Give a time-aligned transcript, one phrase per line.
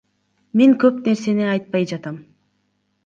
[0.61, 2.21] Мен көп нерсени айтпай жатам.